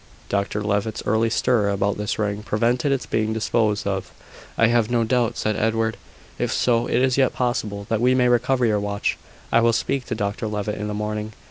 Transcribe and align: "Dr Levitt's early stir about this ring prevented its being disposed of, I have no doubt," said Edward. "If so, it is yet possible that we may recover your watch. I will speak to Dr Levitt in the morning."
"Dr 0.29 0.63
Levitt's 0.63 1.03
early 1.05 1.29
stir 1.29 1.69
about 1.69 1.97
this 1.99 2.17
ring 2.17 2.41
prevented 2.41 2.91
its 2.91 3.05
being 3.05 3.33
disposed 3.33 3.85
of, 3.85 4.11
I 4.57 4.65
have 4.65 4.89
no 4.89 5.03
doubt," 5.03 5.37
said 5.37 5.55
Edward. 5.55 5.95
"If 6.39 6.51
so, 6.51 6.87
it 6.87 6.95
is 6.97 7.19
yet 7.19 7.33
possible 7.33 7.85
that 7.89 8.01
we 8.01 8.15
may 8.15 8.27
recover 8.27 8.65
your 8.65 8.79
watch. 8.79 9.19
I 9.51 9.59
will 9.61 9.73
speak 9.73 10.05
to 10.07 10.15
Dr 10.15 10.47
Levitt 10.47 10.73
in 10.79 10.87
the 10.87 10.95
morning." 10.95 11.33